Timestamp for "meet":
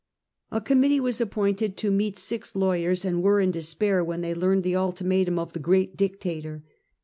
1.91-2.17